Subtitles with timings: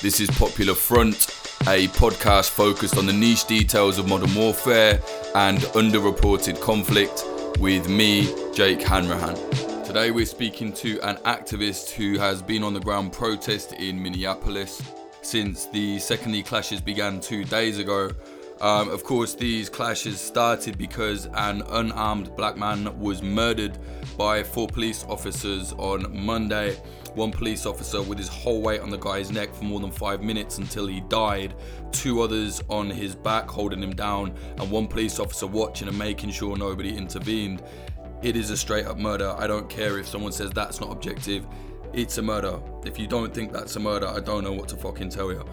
[0.00, 1.26] This is Popular Front,
[1.62, 5.02] a podcast focused on the niche details of modern warfare
[5.34, 7.24] and underreported conflict
[7.58, 9.34] with me, Jake Hanrahan.
[9.84, 14.80] Today we're speaking to an activist who has been on the ground protest in Minneapolis
[15.22, 18.12] since the secondary clashes began two days ago.
[18.60, 23.78] Um, of course, these clashes started because an unarmed black man was murdered
[24.16, 26.76] by four police officers on Monday
[27.18, 30.22] one police officer with his whole weight on the guy's neck for more than five
[30.22, 31.54] minutes until he died,
[31.90, 36.30] two others on his back holding him down, and one police officer watching and making
[36.30, 37.62] sure nobody intervened.
[38.22, 39.34] It is a straight up murder.
[39.36, 41.46] I don't care if someone says that's not objective.
[41.92, 42.60] It's a murder.
[42.84, 45.44] If you don't think that's a murder, I don't know what to fucking tell you.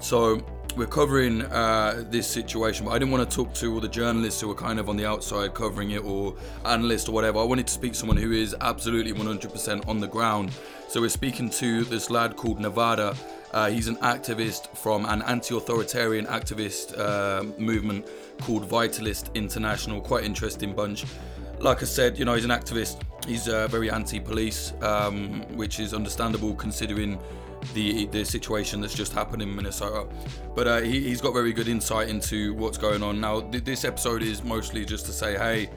[0.00, 0.40] So,
[0.76, 4.40] we're covering uh, this situation, but I didn't want to talk to all the journalists
[4.40, 6.34] who are kind of on the outside covering it or
[6.64, 7.38] analysts or whatever.
[7.38, 10.50] I wanted to speak to someone who is absolutely 100% on the ground.
[10.88, 13.14] So we're speaking to this lad called Nevada.
[13.52, 18.06] Uh, he's an activist from an anti-authoritarian activist uh, movement
[18.40, 20.00] called Vitalist International.
[20.00, 21.04] Quite interesting bunch.
[21.58, 23.00] Like I said, you know, he's an activist.
[23.26, 27.18] He's uh, very anti-police, um, which is understandable considering
[27.74, 30.08] the the situation that's just happened in Minnesota.
[30.54, 33.20] But uh, he, has got very good insight into what's going on.
[33.20, 35.70] Now, th- this episode is mostly just to say, hey,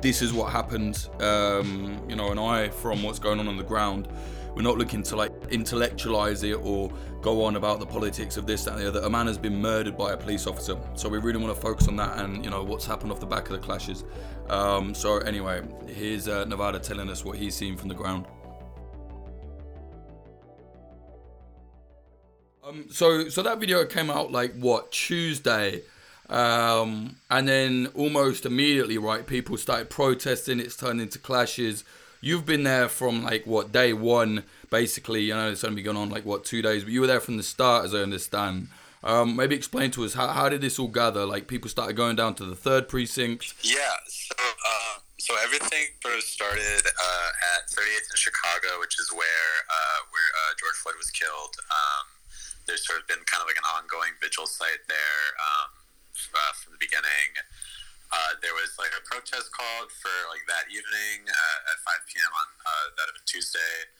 [0.00, 3.64] this is what happened, um, you know, an eye from what's going on on the
[3.64, 4.08] ground.
[4.54, 8.64] We're not looking to like intellectualize it or go on about the politics of this,
[8.64, 9.00] that, and the other.
[9.00, 11.88] A man has been murdered by a police officer, so we really want to focus
[11.88, 14.04] on that and you know what's happened off the back of the clashes.
[14.48, 18.26] Um, so anyway, here's uh, Nevada telling us what he's seen from the ground.
[22.66, 25.82] Um, so so that video came out like what Tuesday,
[26.30, 29.26] um, and then almost immediately, right?
[29.26, 30.60] People started protesting.
[30.60, 31.84] It's turned into clashes.
[32.20, 35.24] You've been there from like what day one, basically.
[35.24, 37.20] You know, it's only been going on like what two days, but you were there
[37.20, 38.68] from the start, as I understand.
[39.02, 41.26] Um, maybe explain to us how, how did this all gather?
[41.26, 43.52] Like people started going down to the third precinct.
[43.62, 43.92] Yeah.
[44.08, 49.52] So uh, so everything sort of started uh, at 38th in Chicago, which is where
[49.68, 51.56] uh, where uh, George Floyd was killed.
[51.68, 52.13] Um,
[52.66, 55.70] there's sort of been kind of like an ongoing vigil site there um,
[56.34, 57.30] uh, from the beginning.
[58.14, 62.30] Uh, there was like a protest called for like that evening uh, at 5 p.m.
[62.30, 63.90] on uh, that of a Tuesday,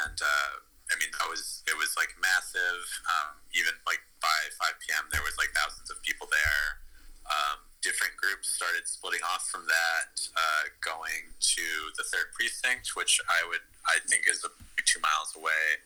[0.00, 2.84] and uh, I mean that was it was like massive.
[3.04, 5.04] Um, even like by 5 p.m.
[5.12, 6.80] there was like thousands of people there.
[7.28, 11.66] Um, different groups started splitting off from that, uh, going to
[12.00, 15.84] the third precinct, which I would I think is two miles away.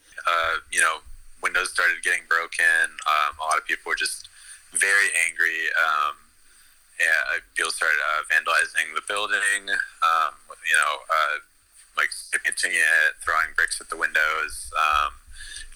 [0.71, 1.03] you know,
[1.43, 2.93] windows started getting broken.
[3.07, 4.29] Um, a lot of people were just
[4.73, 5.71] very angry.
[5.79, 6.17] Um,
[6.99, 9.71] and people started uh, vandalizing the building.
[10.03, 10.35] Um,
[10.67, 11.37] you know, uh,
[11.97, 15.13] like skipping it, throwing bricks at the windows, um,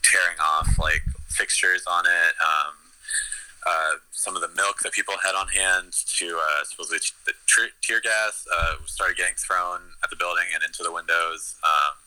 [0.03, 2.35] tearing off like fixtures on it.
[2.43, 2.75] Um,
[3.63, 7.35] uh, some of the milk that people had on hand to uh, supposedly the
[7.81, 11.55] tear gas uh, started getting thrown at the building and into the windows.
[11.63, 12.02] Um,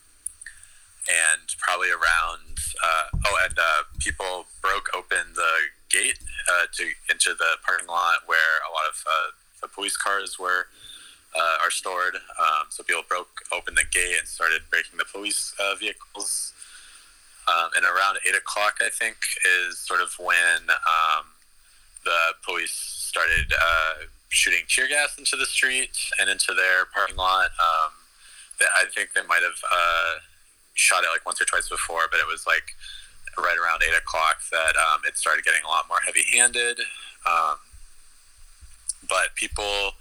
[1.08, 2.46] and probably around
[2.82, 5.52] uh, oh, and uh, people broke open the
[5.88, 6.18] gate
[6.50, 9.30] uh, to into the parking lot where a lot of uh,
[9.62, 10.66] the police cars were
[11.34, 12.16] uh, are stored.
[12.16, 16.52] Um, so people broke open the gate and started breaking the police uh, vehicles.
[17.48, 19.16] Um, and around eight o'clock, I think,
[19.68, 21.26] is sort of when um,
[22.04, 23.52] the police started
[24.28, 27.50] shooting tear gas into the street and into their parking lot.
[27.62, 27.92] Um,
[28.60, 29.62] I think they might have
[30.76, 32.76] shot it like once or twice before, but it was like
[33.36, 36.80] right around eight o'clock that um, it started getting a lot more heavy-handed.
[37.26, 37.56] Um,
[39.08, 39.92] but people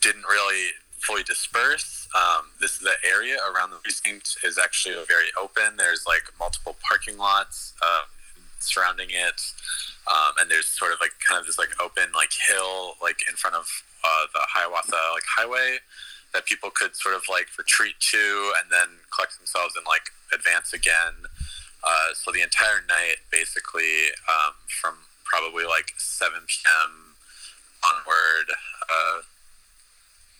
[0.00, 2.08] didn't really fully disperse.
[2.14, 5.76] Um, this the area around the precinct is actually very open.
[5.76, 8.02] There's like multiple parking lots uh,
[8.58, 9.40] surrounding it,
[10.10, 13.34] um, and there's sort of like kind of this like open like hill like in
[13.36, 13.66] front of
[14.04, 15.78] uh, the Hiawatha like highway
[16.32, 20.72] that people could sort of like retreat to and then collect themselves and like advance
[20.72, 21.28] again.
[21.84, 24.94] Uh, so the entire night, basically, um, from
[25.24, 27.16] probably like 7 p.m.
[27.84, 28.48] onward,
[28.88, 29.20] uh,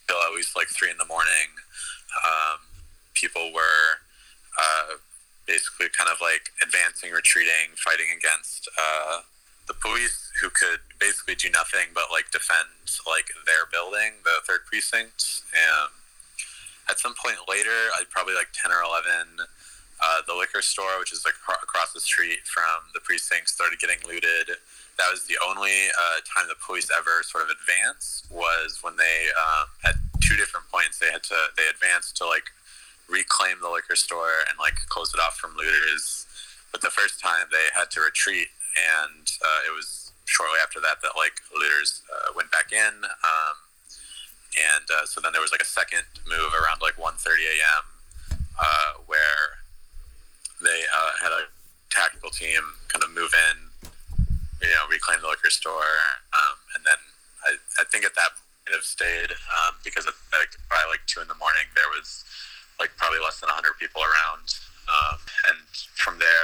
[0.07, 1.51] till at least like 3 in the morning,
[2.25, 2.61] um,
[3.15, 4.01] people were
[4.59, 4.97] uh,
[5.47, 9.21] basically kind of like advancing, retreating, fighting against uh,
[9.67, 12.69] the police who could basically do nothing but like defend
[13.07, 15.43] like their building, the third precinct.
[15.55, 15.91] And
[16.91, 19.47] at some point later, probably like ten or eleven,
[20.03, 24.03] uh, the liquor store, which is like across the street from the precinct, started getting
[24.07, 24.59] looted.
[24.99, 29.31] That was the only uh, time the police ever sort of advanced was when they
[29.39, 32.45] um, at two different points they had to they advanced to like
[33.09, 36.27] reclaim the liquor store and like close it off from looters
[36.73, 41.03] but the first time they had to retreat, and uh, it was shortly after that
[41.03, 43.05] that like looters uh, went back in.
[43.05, 43.57] Um,
[44.53, 47.85] and uh, so then there was like a second move around like 1.30 a.m.
[48.61, 49.65] Uh, where
[50.61, 51.49] they uh, had a
[51.91, 53.89] tactical team kind of move in,
[54.61, 56.01] you know, reclaim the liquor store,
[56.33, 57.01] um, and then
[57.45, 61.21] I, I think at that point have stayed um, because at, like, by like two
[61.21, 62.25] in the morning there was
[62.81, 64.47] like probably less than 100 people around,
[64.89, 65.19] um,
[65.51, 65.61] and
[65.95, 66.42] from there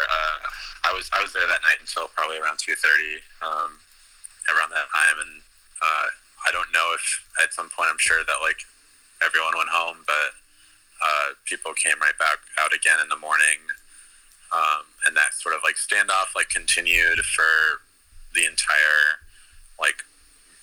[1.19, 2.79] I was there that night until probably around 2:30
[3.43, 3.83] um,
[4.55, 5.43] around that time, and
[5.83, 6.07] uh,
[6.47, 8.63] I don't know if at some point I'm sure that like
[9.19, 10.39] everyone went home, but
[11.03, 13.67] uh, people came right back out again in the morning,
[14.55, 17.83] um, and that sort of like standoff like continued for
[18.35, 19.19] the entire
[19.81, 20.07] like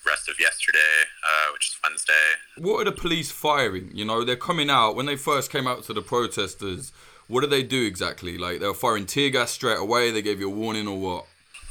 [0.05, 2.39] rest of yesterday, uh, which is Wednesday.
[2.57, 3.91] What are the police firing?
[3.93, 6.93] You know, they're coming out when they first came out to the protesters.
[7.27, 8.37] What did they do exactly?
[8.37, 10.11] Like they were firing tear gas straight away.
[10.11, 11.25] They gave you a warning or what?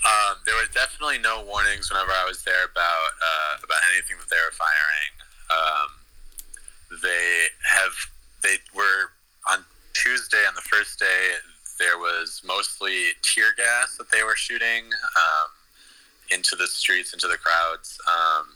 [0.05, 4.29] Um, there was definitely no warnings whenever I was there about uh, about anything that
[4.29, 5.13] they were firing.
[5.51, 5.89] Um,
[7.03, 7.93] they have
[8.43, 9.13] they were
[9.51, 9.65] on
[9.95, 11.39] Tuesday on the first day.
[11.79, 15.49] There was mostly tear gas that they were shooting um,
[16.31, 17.99] into the streets, into the crowds.
[18.07, 18.47] Um,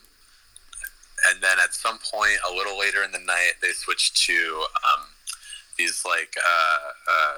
[1.30, 5.06] and then at some point, a little later in the night, they switched to um,
[5.78, 7.36] these like uh, uh,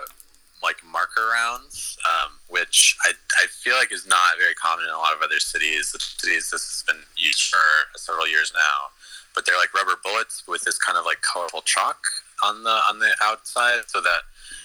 [0.62, 4.98] like marker rounds, um, which I, I feel like is not very common in a
[4.98, 5.92] lot of other cities.
[5.92, 8.90] The cities this has been used for several years now,
[9.34, 12.02] but they're like rubber bullets with this kind of like colorful chalk
[12.42, 14.22] on the on the outside, so that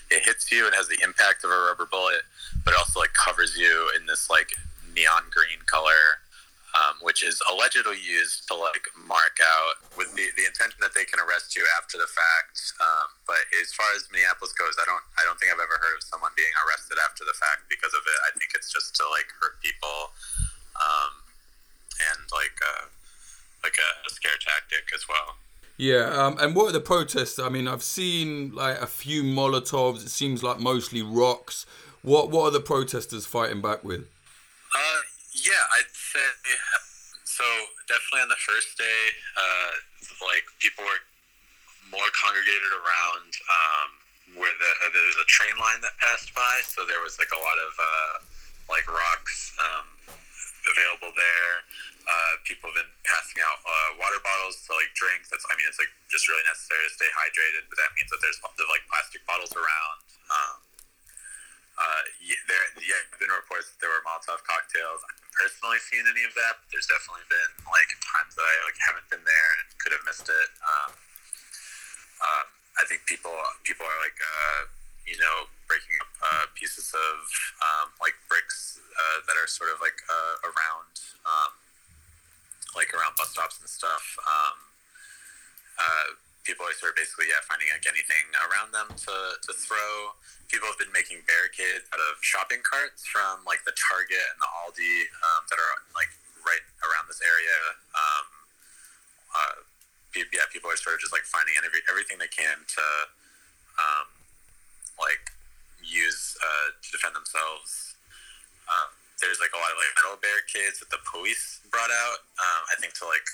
[0.09, 2.23] it hits you and has the impact of a rubber bullet,
[2.63, 4.51] but also like covers you in this like
[4.95, 6.23] neon green color
[6.75, 11.05] um, which is allegedly used to like mark out with the, the intention that they
[11.05, 12.73] can arrest you after the fact.
[12.83, 15.97] Um, but as far as Minneapolis goes, I don't I don't think I've ever heard
[15.97, 18.19] of someone being arrested after the fact because of it.
[18.29, 20.13] I think it's just to like hurt people,
[20.77, 21.11] um,
[22.13, 22.85] and like uh,
[23.65, 25.41] like a, a scare tactic as well.
[25.77, 27.37] Yeah, um, and what are the protests?
[27.37, 30.05] I mean, I've seen like a few Molotovs.
[30.05, 31.65] It seems like mostly rocks.
[32.01, 34.07] What what are the protesters fighting back with?
[34.71, 35.01] Uh,
[35.33, 36.29] yeah, I'd say
[37.25, 37.43] so.
[37.89, 39.01] Definitely on the first day,
[39.37, 39.71] uh,
[40.25, 41.01] like people were
[41.91, 43.89] more congregated around um,
[44.39, 47.29] where the, uh, there was a train line that passed by, so there was like
[47.31, 48.15] a lot of uh,
[48.69, 49.85] like rocks um,
[50.65, 51.55] available there.
[52.05, 55.25] Uh, people have been passing out uh, water bottles to like drink.
[55.29, 58.21] That's I mean, it's like just really necessary to stay hydrated, but that means that
[58.21, 59.97] there's lots of like plastic bottles around.
[60.29, 60.57] Um,
[61.75, 65.03] uh, yeah, there, yeah, been reports that there were Molotov cocktails.
[65.03, 68.53] I haven't personally seen any of that, but there's definitely been like times that I
[68.63, 70.49] like haven't been there and could have missed it.
[70.63, 70.95] Um,
[72.21, 72.45] um,
[72.75, 73.31] I think people
[73.63, 74.61] people are like uh,
[75.07, 77.19] you know breaking up uh, pieces of
[77.63, 80.93] um, like bricks uh, that are sort of like uh, around
[81.25, 81.51] um,
[82.75, 84.03] like around bus stops and stuff.
[84.27, 84.55] Um,
[85.75, 86.07] uh,
[86.43, 90.15] people are sort of basically yeah finding like anything around them to, to throw.
[90.51, 94.49] People have been making barricades out of shopping carts from like the Target and the
[94.63, 96.13] Aldi um, that are like
[96.45, 97.57] right around this area.
[97.97, 98.25] Um,
[99.35, 99.55] uh,
[100.15, 102.85] yeah, people are sort of just like finding every, everything they can to
[103.75, 104.07] um,
[104.95, 105.35] like
[105.83, 107.99] use uh, to defend themselves.
[108.71, 112.19] Um, there's like a lot of like metal barricades that the police brought out.
[112.39, 113.27] Um, I think to like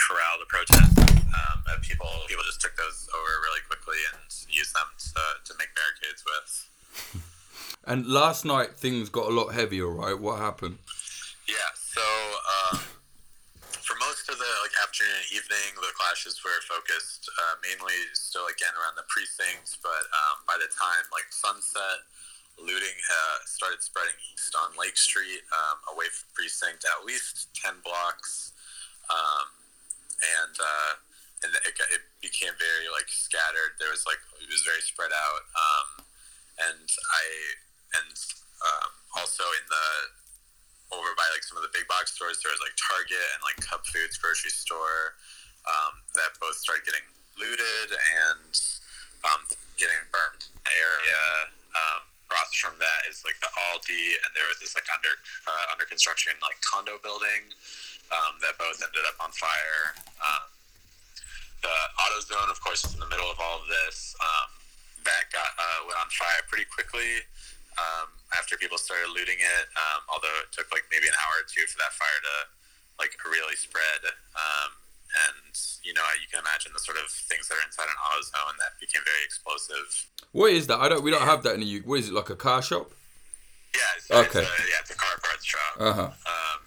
[0.00, 0.96] corral the protests.
[1.30, 5.68] Um, people people just took those over really quickly and used them to, to make
[5.76, 7.22] barricades with.
[7.86, 10.18] And last night things got a lot heavier, right?
[10.18, 10.78] What happened?
[11.48, 12.80] Yeah, so um,
[13.90, 18.46] for most of the like afternoon and evening, the clashes were focused uh, mainly still
[18.46, 19.82] again around the precincts.
[19.82, 22.06] But um, by the time like sunset,
[22.54, 27.82] looting uh, started spreading east on Lake Street, um, away from precinct, at least ten
[27.82, 28.54] blocks.
[29.10, 29.50] Um,
[30.38, 30.92] and uh,
[31.42, 33.74] and it, it became very like scattered.
[33.82, 35.88] There was like it was very spread out, um,
[36.62, 37.24] and I
[37.98, 38.14] and
[38.62, 39.86] um, also in the
[40.90, 43.58] over by like some of the big box stores, there was like Target and like
[43.62, 45.18] Cub Foods grocery store
[45.66, 47.06] um, that both started getting
[47.38, 48.54] looted and
[49.26, 49.42] um,
[49.78, 50.46] getting burned.
[50.70, 55.18] Area um, across from that is like the Aldi, and there was this like under
[55.50, 57.50] uh, under construction like condo building
[58.14, 59.98] um, that both ended up on fire.
[60.22, 60.46] Um,
[61.60, 64.14] the AutoZone, of course, is in the middle of all of this.
[64.22, 64.48] Um,
[65.04, 67.24] that got uh, went on fire pretty quickly
[67.80, 68.08] um,
[68.40, 69.64] after people started looting it.
[69.76, 72.36] Um, although it took like maybe an hour or two for that fire to
[72.96, 74.00] like really spread.
[74.32, 74.80] Um,
[75.28, 75.52] and
[75.84, 78.80] you know, you can imagine the sort of things that are inside an AutoZone that
[78.80, 80.06] became very explosive.
[80.32, 80.78] What is that?
[80.78, 81.02] I don't.
[81.02, 81.86] We don't have that in the UK.
[81.86, 82.92] What is it like a car shop?
[83.74, 84.24] Yeah.
[84.24, 84.40] Okay.
[84.40, 85.72] It's a, yeah, it's a car parts shop.
[85.78, 86.02] Uh huh.
[86.02, 86.58] Um,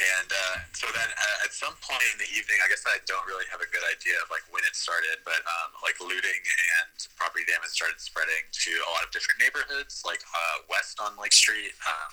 [0.00, 3.24] and uh, so then uh, at some point in the evening, I guess I don't
[3.28, 6.88] really have a good idea of like when it started, but um, like looting and
[7.20, 11.36] property damage started spreading to a lot of different neighborhoods, like uh, west on Lake
[11.36, 12.10] Street, um,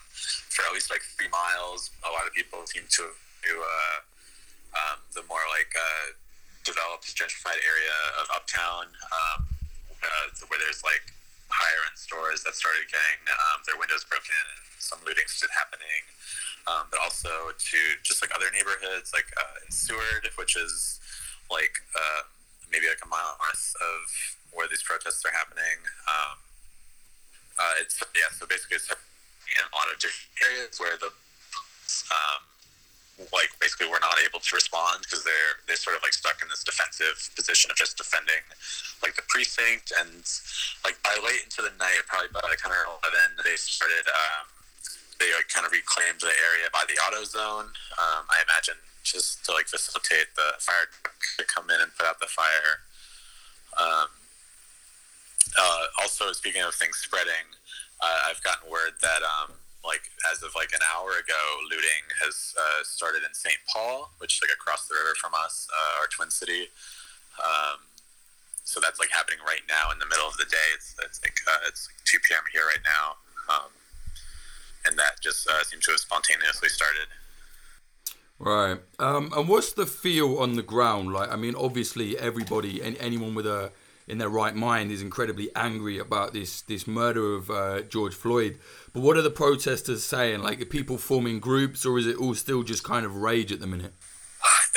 [0.52, 1.92] for at least like three miles.
[2.04, 3.16] A lot of people seem to
[3.48, 3.98] to uh,
[4.76, 6.12] um, the more like uh,
[6.68, 9.48] developed, gentrified area of Uptown, um,
[10.04, 11.16] uh, where there's like
[11.58, 16.06] higher end stores that started getting um, their windows broken and some looting started happening
[16.68, 21.00] um, but also to just like other neighborhoods, like uh, in Seward, which is
[21.50, 22.28] like uh,
[22.72, 24.04] maybe like a mile north of
[24.52, 25.80] where these protests are happening.
[26.12, 26.36] Um,
[27.56, 31.08] uh, it's yeah, so basically it's in a lot of different areas where the
[32.12, 32.44] um,
[33.32, 36.52] like basically we're not able to respond because they're they're sort of like stuck in
[36.52, 38.44] this defensive position of just defending
[39.02, 40.28] like the precinct and
[40.84, 44.06] like by late into the night, probably by like 10 or 11, they started.
[44.10, 44.46] Um,
[45.20, 47.74] they like kind of reclaimed the area by the AutoZone.
[47.98, 50.86] Um, I imagine just to like facilitate the fire
[51.38, 52.86] to come in and put out the fire.
[53.78, 54.10] Um,
[55.58, 57.50] uh, also, speaking of things spreading,
[58.02, 59.58] uh, I've gotten word that um,
[59.88, 61.42] like as of like an hour ago,
[61.72, 63.58] looting has uh, started in St.
[63.72, 66.70] Paul, which is like across the river from us, uh, our twin city.
[67.40, 67.87] Um,
[68.68, 70.68] so that's like happening right now in the middle of the day.
[70.76, 72.44] It's, it's like uh, it's like 2 p.m.
[72.52, 73.16] here right now.
[73.48, 73.72] Um,
[74.86, 77.08] and that just uh, seems to have spontaneously started.
[78.38, 78.80] Right.
[79.00, 81.32] Um, and what's the feel on the ground like?
[81.32, 83.72] I mean, obviously, everybody, anyone with a
[84.06, 88.60] in their right mind, is incredibly angry about this this murder of uh, George Floyd.
[88.92, 90.42] But what are the protesters saying?
[90.42, 93.62] Like, are people forming groups, or is it all still just kind of rage at
[93.62, 93.94] the minute?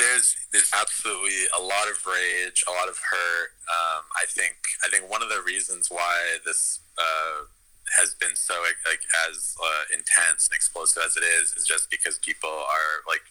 [0.01, 3.53] There's there's absolutely a lot of rage, a lot of hurt.
[3.69, 7.45] Um, I think I think one of the reasons why this uh,
[7.97, 8.57] has been so
[8.89, 13.21] like as uh, intense and explosive as it is is just because people are like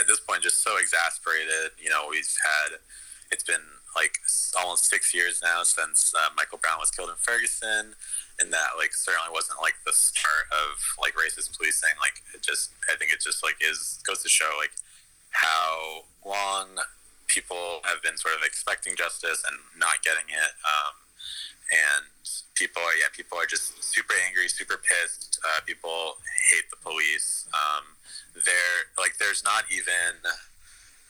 [0.00, 1.76] at this point just so exasperated.
[1.76, 2.80] You know, we've had
[3.30, 3.62] it's been
[3.94, 4.18] like
[4.58, 7.94] almost six years now since uh, Michael Brown was killed in Ferguson,
[8.40, 11.94] and that like certainly wasn't like the start of like racist policing.
[12.00, 14.72] Like it just, I think it just like is goes to show like
[15.34, 16.78] how long
[17.26, 20.52] people have been sort of expecting justice and not getting it.
[20.62, 20.94] Um,
[21.72, 22.04] and
[22.54, 26.16] people are yeah people are just super angry super pissed uh, people
[26.50, 27.84] hate the police um,
[28.34, 30.20] there like there's not even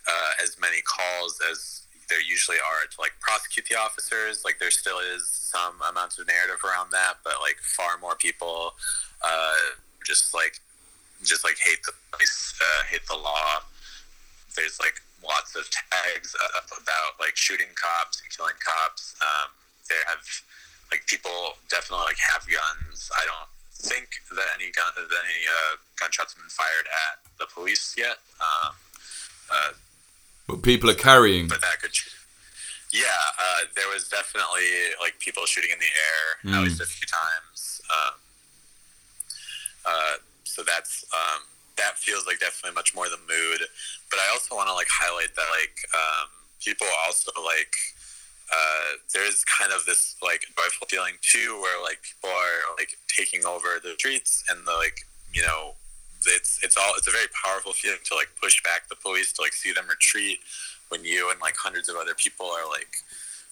[0.06, 4.70] uh, as many calls as there usually are to like prosecute the officers like there
[4.70, 8.72] still is some amounts of narrative around that but like far more people
[9.24, 9.74] uh,
[10.06, 10.60] just like
[11.22, 13.60] just like hate the police uh, hate the law
[14.56, 19.50] there's like lots of tags about like shooting cops and killing cops um,
[19.88, 20.24] there have
[20.90, 23.10] like people definitely like have guns.
[23.16, 27.46] I don't think that any gun that any uh, gunshots have been fired at the
[27.52, 28.18] police yet.
[28.40, 28.72] Um,
[29.50, 29.72] uh,
[30.46, 31.48] but people are carrying.
[31.48, 31.92] But that could.
[32.92, 33.02] Yeah,
[33.40, 36.56] uh, there was definitely like people shooting in the air mm.
[36.56, 37.80] at least a few times.
[37.90, 38.14] Um,
[39.84, 41.42] uh, so that's um,
[41.76, 43.60] that feels like definitely much more the mood.
[44.10, 46.28] But I also want to like highlight that like um,
[46.62, 47.74] people also like
[48.52, 53.44] uh, there's kind of this like joyful feeling too, where like people are like taking
[53.44, 55.74] over the streets and the like, you know,
[56.26, 59.42] it's it's all it's a very powerful feeling to like push back the police to
[59.42, 60.38] like see them retreat
[60.88, 62.96] when you and like hundreds of other people are like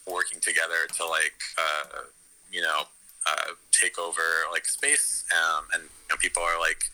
[0.07, 2.03] working together to like uh,
[2.51, 2.83] you know
[3.27, 6.85] uh, take over like space um, and you know, people are like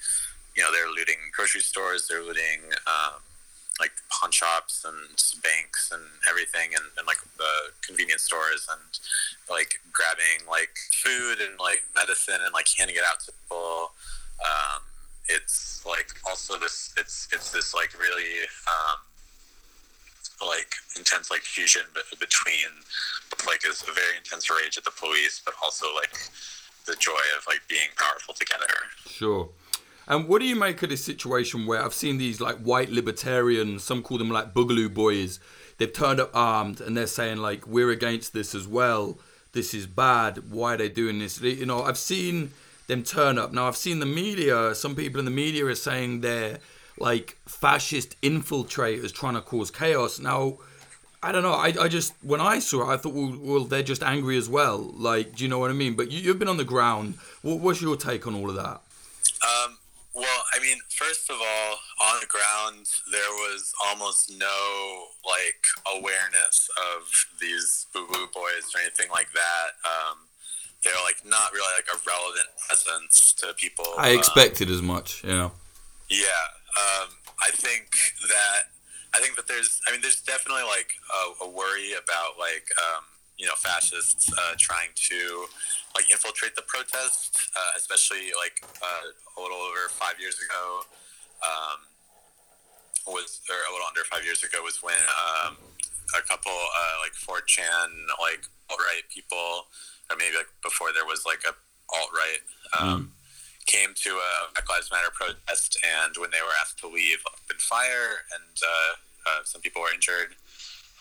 [0.59, 3.23] you know they're looting grocery stores they're looting um,
[3.81, 4.97] like pawn shops and
[5.43, 8.99] banks and everything and, and like the convenience stores and
[9.49, 13.93] like grabbing like food and like medicine and like handing it out to people.
[14.43, 14.83] Um,
[15.29, 18.99] it's like also this it's it's this like really um,
[20.43, 21.83] like intense like fusion
[22.19, 22.71] between
[23.47, 26.17] like is a very intense rage at the police but also like
[26.87, 28.67] the joy of like being powerful together.
[29.07, 29.49] Sure
[30.09, 33.85] and what do you make of this situation where I've seen these like white libertarians,
[33.85, 35.39] some call them like boogaloo boys,
[35.77, 39.19] they've turned up armed and they're saying like we're against this as well.
[39.53, 40.51] This is bad.
[40.51, 41.41] Why are they doing this?
[41.41, 42.53] You know, I've seen
[42.87, 43.53] them turn up.
[43.53, 44.75] Now I've seen the media.
[44.75, 46.59] Some people in the media are saying they're
[46.99, 50.19] like fascist infiltrators trying to cause chaos.
[50.19, 50.59] Now
[51.23, 51.53] I don't know.
[51.53, 54.49] I, I just when I saw it, I thought, well, well, they're just angry as
[54.49, 54.95] well.
[54.97, 55.95] Like, do you know what I mean?
[55.95, 57.15] But you, have been on the ground.
[57.43, 58.81] What, what's your take on all of that?
[59.43, 59.78] Um,
[60.19, 61.79] well, I mean, first of all,
[62.11, 65.63] on the ground, there was almost no like
[65.97, 67.09] awareness of
[67.41, 69.69] these boo boo boys or anything like that.
[69.85, 70.19] Um,
[70.83, 73.87] they're like not really like a relevant presence to people.
[73.97, 75.23] I expected um, as much.
[75.25, 75.51] Yeah.
[76.09, 76.45] Yeah,
[76.79, 77.09] um,
[77.43, 77.91] I think
[78.29, 78.73] that
[79.15, 83.05] I think that there's I mean there's definitely like a, a worry about like um,
[83.37, 85.47] you know fascists uh, trying to
[85.95, 90.85] like infiltrate the protest, uh, especially like uh, a little over five years ago.
[91.39, 91.79] Um,
[93.09, 95.57] was or a little under five years ago was when um,
[96.13, 97.89] a couple uh, like 4chan
[98.21, 99.69] like alt right people,
[100.11, 101.57] or maybe like before there was like a
[101.89, 102.43] alt right,
[102.77, 103.07] um, mm.
[103.67, 107.61] came to a Black Lives Matter protest, and when they were asked to leave, opened
[107.61, 108.93] fire, and uh,
[109.29, 110.37] uh, some people were injured.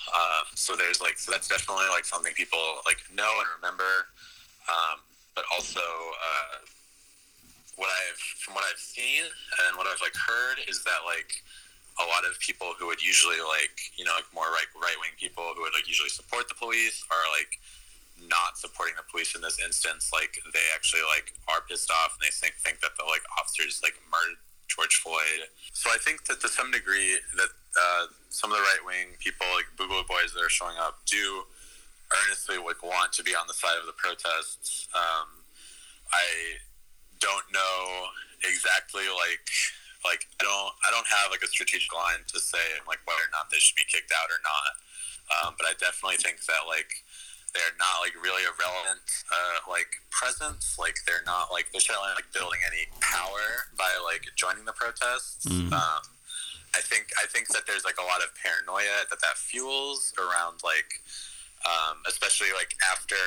[0.08, 4.08] Uh, so there's like so that's definitely like something people like know and remember,
[4.67, 5.00] um,
[5.36, 6.59] but also uh,
[7.75, 11.43] what I've from what I've seen and what I've like heard is that like
[11.97, 15.13] a lot of people who would usually like you know like more right right wing
[15.17, 17.59] people who would like usually support the police are like
[18.25, 20.09] not supporting the police in this instance.
[20.09, 23.81] Like they actually like are pissed off and they think think that the like officers
[23.86, 25.47] like murdered George Floyd.
[25.74, 29.45] So I think that to some degree that uh, some of the right wing people
[29.53, 31.45] like Boogaloo Boys that are showing up do
[32.11, 34.87] earnestly like want to be on the side of the protests.
[34.95, 35.43] Um,
[36.11, 36.61] I
[37.19, 38.07] don't know
[38.45, 39.49] exactly like
[40.05, 43.33] like I don't I don't have like a strategic line to say like whether or
[43.33, 44.71] not they should be kicked out or not.
[45.27, 47.03] Um, but I definitely think that like
[47.51, 50.79] they're not like really a relevant uh, like presence.
[50.79, 55.43] Like they're not like they're certainly like building any power by like joining the protests.
[55.43, 55.73] Mm.
[55.73, 56.03] Um,
[56.75, 60.61] I think I think that there's like a lot of paranoia that that fuels around
[60.63, 61.01] like
[61.67, 63.19] um, especially like after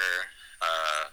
[0.63, 1.05] uh,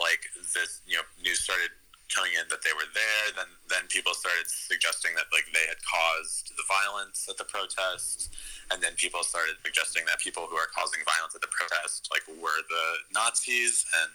[0.00, 0.20] like
[0.54, 1.70] this you know news started
[2.12, 3.24] coming in that they were there.
[3.36, 8.32] Then then people started suggesting that like they had caused the violence at the protest,
[8.72, 12.24] and then people started suggesting that people who are causing violence at the protest like
[12.28, 14.12] were the Nazis, and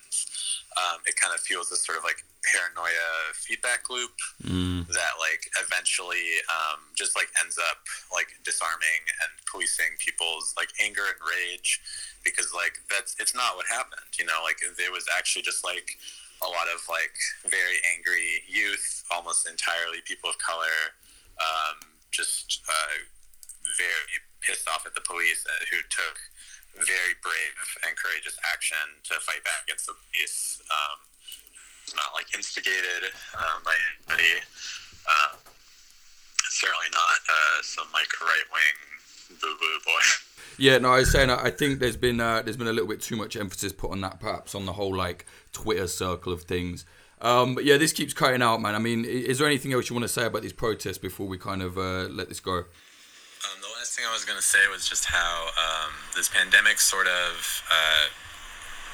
[0.78, 4.12] um, it kind of fuels this sort of like paranoia feedback loop
[4.44, 4.86] mm.
[4.92, 7.80] that like eventually um, just like ends up
[8.12, 11.80] like disarming and policing people's like anger and rage
[12.24, 15.96] because like that's it's not what happened you know like it was actually just like
[16.44, 17.16] a lot of like
[17.48, 20.94] very angry youth, almost entirely people of color,
[21.40, 21.80] um,
[22.12, 23.00] just uh,
[23.80, 26.20] very pissed off at the police uh, who took
[26.84, 30.62] very brave and courageous action to fight back against the police.
[30.68, 30.98] Um,
[31.96, 34.40] not like instigated um, by anybody.
[35.04, 35.36] Uh,
[36.50, 38.78] certainly not uh, some like right wing
[39.40, 40.04] boo boo boy.
[40.58, 43.02] Yeah, no, I was saying I think there's been uh, there's been a little bit
[43.02, 46.86] too much emphasis put on that, perhaps on the whole like Twitter circle of things.
[47.22, 48.76] Um, but yeah, this keeps cutting out, man.
[48.76, 51.38] I mean, is there anything else you want to say about these protests before we
[51.38, 52.58] kind of uh, let this go?
[52.58, 56.80] Um, the last thing I was going to say was just how um, this pandemic
[56.80, 58.08] sort of uh,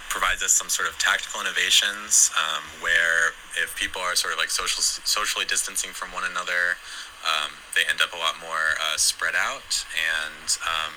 [0.10, 4.50] provides us some sort of tactical innovations um, where if people are sort of like
[4.50, 6.78] social socially distancing from one another,
[7.26, 10.94] um, they end up a lot more uh, spread out and um,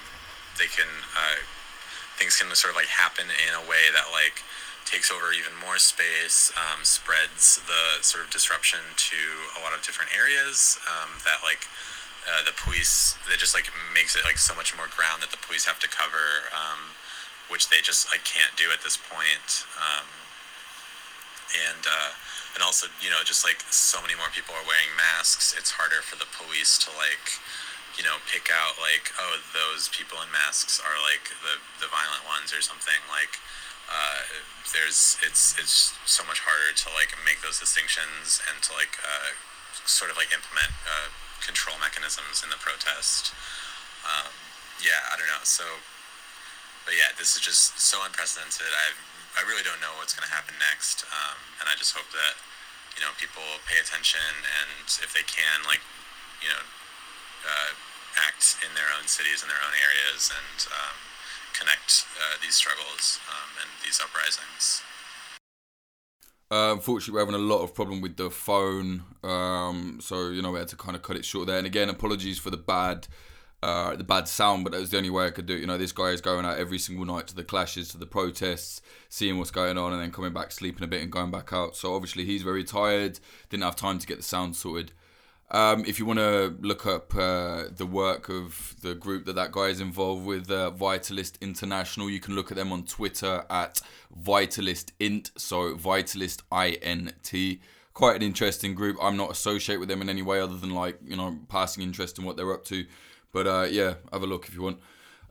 [0.62, 0.87] they can
[1.18, 1.42] uh,
[2.22, 4.46] things can sort of like happen in a way that like
[4.87, 9.18] takes over even more space, um, spreads the sort of disruption to
[9.59, 11.66] a lot of different areas um, that like
[12.31, 15.42] uh, the police that just like makes it like so much more ground that the
[15.42, 16.94] police have to cover, um,
[17.51, 19.66] which they just like can't do at this point.
[19.83, 20.07] Um,
[21.66, 22.11] and uh,
[22.55, 26.07] and also you know just like so many more people are wearing masks, it's harder
[26.07, 27.42] for the police to like
[27.96, 32.24] you know, pick out like, oh, those people in masks are like the, the violent
[32.24, 32.96] ones or something.
[33.12, 33.37] Like,
[33.92, 34.24] uh,
[34.72, 39.37] there's it's it's so much harder to like make those distinctions and to like uh,
[39.85, 41.12] sort of like implement uh,
[41.44, 43.37] control mechanisms in the protest.
[44.07, 44.33] Um,
[44.81, 45.44] yeah, I don't know.
[45.44, 45.66] So,
[46.88, 48.72] but yeah, this is just so unprecedented.
[48.72, 48.96] I
[49.37, 52.40] I really don't know what's going to happen next, um, and I just hope that
[52.96, 55.85] you know people pay attention and if they can, like
[56.40, 56.64] you know
[57.46, 57.72] uh,
[58.18, 60.96] act in their own cities and their own areas and um,
[61.52, 64.83] connect uh, these struggles um, and these uprisings.
[66.50, 70.50] Uh, unfortunately, we're having a lot of problem with the phone, um, so you know
[70.50, 71.57] we had to kind of cut it short there.
[71.57, 73.09] And again, apologies for the bad,
[73.62, 75.61] uh, the bad sound, but that was the only way I could do it.
[75.61, 78.05] You know, this guy is going out every single night to the clashes, to the
[78.05, 81.55] protests, seeing what's going on, and then coming back, sleeping a bit, and going back
[81.55, 81.74] out.
[81.74, 83.18] So obviously, he's very tired.
[83.48, 84.92] Didn't have time to get the sound sorted.
[85.52, 89.52] Um, if you want to look up uh, the work of the group that that
[89.52, 93.82] guy is involved with, uh, Vitalist International, you can look at them on Twitter at
[94.18, 97.60] Vitalist Int, so Vitalist I N T.
[97.92, 98.96] Quite an interesting group.
[99.02, 102.18] I'm not associated with them in any way other than like you know passing interest
[102.18, 102.86] in what they're up to.
[103.30, 104.80] But uh, yeah, have a look if you want.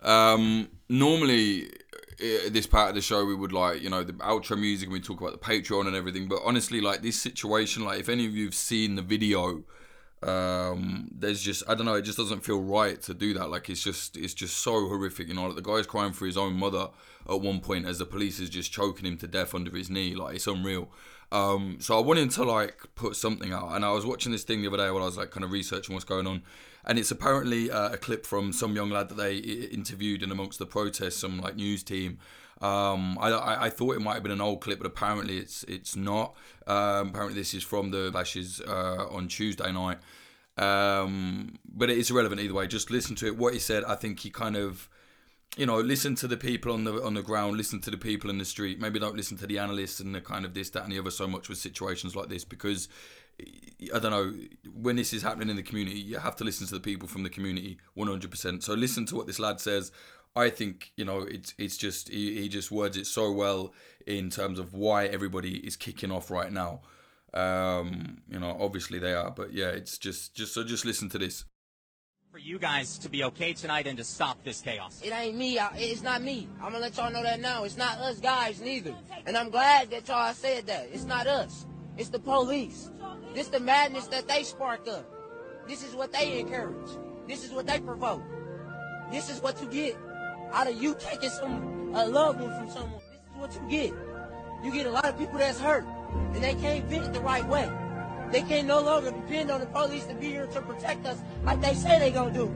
[0.04, 1.72] Um, normally,
[2.20, 5.02] this part of the show we would like you know the outro music and we
[5.02, 6.28] talk about the Patreon and everything.
[6.28, 9.64] But honestly, like this situation, like if any of you've seen the video,
[10.24, 13.50] um, there's just I don't know, it just doesn't feel right to do that.
[13.50, 15.28] Like it's just it's just so horrific.
[15.28, 16.90] You know, like the guy's crying for his own mother
[17.30, 20.16] at one point as the police is just choking him to death under his knee.
[20.16, 20.90] Like it's unreal.
[21.32, 24.62] Um, so I wanted to like put something out, and I was watching this thing
[24.62, 26.44] the other day while I was like kind of researching what's going on,
[26.86, 30.60] and it's apparently uh, a clip from some young lad that they interviewed in amongst
[30.60, 32.20] the protests, some like news team.
[32.62, 35.96] Um, I, I, thought it might have been an old clip, but apparently it's it's
[35.96, 36.36] not.
[36.68, 39.98] Um, apparently this is from the Lashes uh, on Tuesday night.
[40.58, 42.68] Um, but it is irrelevant either way.
[42.68, 43.36] Just listen to it.
[43.36, 44.90] What he said, I think he kind of
[45.58, 48.30] you know, listen to the people on the on the ground, listen to the people
[48.30, 48.80] in the street.
[48.80, 51.12] Maybe don't listen to the analysts and the kind of this, that, and the other
[51.12, 52.88] so much with situations like this because
[53.94, 54.34] I don't know
[54.74, 56.00] when this is happening in the community.
[56.00, 58.64] You have to listen to the people from the community, one hundred percent.
[58.64, 59.92] So listen to what this lad says.
[60.36, 63.74] I think you know it's it's just he, he just words it so well
[64.08, 66.82] in terms of why everybody is kicking off right now.
[67.34, 71.18] Um, you know, obviously they are, but yeah, it's just just so just listen to
[71.18, 71.46] this
[72.32, 75.02] for you guys to be okay tonight and to stop this chaos?
[75.04, 75.60] It ain't me.
[75.76, 76.48] It's not me.
[76.62, 77.66] I'm gonna let y'all know that now.
[77.66, 78.96] It's not us guys neither.
[79.26, 80.88] And I'm glad that y'all said that.
[80.94, 81.66] It's not us.
[81.98, 82.90] It's the police.
[83.34, 85.06] This the madness that they spark up.
[85.68, 86.90] This is what they encourage.
[87.28, 88.24] This is what they provoke.
[89.12, 89.98] This is what you get
[90.54, 93.02] out of you taking some a loved one from someone.
[93.10, 93.94] This is what you get.
[94.64, 95.86] You get a lot of people that's hurt
[96.34, 97.70] and they can't vent the right way.
[98.32, 101.62] They can no longer depend on the police to be here to protect us like
[101.62, 102.54] they say they gonna do.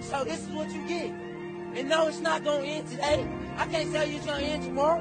[0.00, 1.10] So this is what you get.
[1.10, 3.26] And no, it's not gonna end today.
[3.56, 5.00] I can't tell you it's gonna end tomorrow.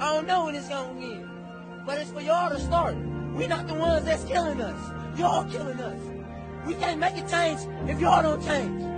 [0.00, 1.28] I don't know when it's gonna end.
[1.84, 2.96] But it's for y'all to start.
[3.34, 5.18] We're not the ones that's killing us.
[5.18, 6.00] Y'all killing us.
[6.66, 8.95] We can't make a change if y'all don't change.